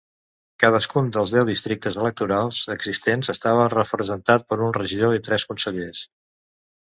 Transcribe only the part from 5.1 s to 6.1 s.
i tres consellers.